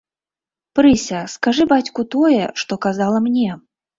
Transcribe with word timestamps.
Прыся, 0.79 1.19
скажы 1.33 1.67
бацьку 1.73 2.05
тое, 2.17 2.41
што 2.61 2.81
казала 2.89 3.17
мне. 3.29 3.51